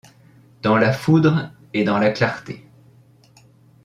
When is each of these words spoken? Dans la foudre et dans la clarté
Dans 0.63 0.77
la 0.77 0.93
foudre 0.93 1.51
et 1.75 1.83
dans 1.83 1.99
la 1.99 2.09
clarté 2.09 2.65